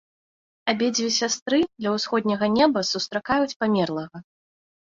Абедзве 0.71 1.09
сястры 1.17 1.59
ля 1.85 1.93
ўсходняга 1.97 2.51
неба 2.57 2.85
сустракаюць 2.93 3.57
памерлага. 3.63 4.17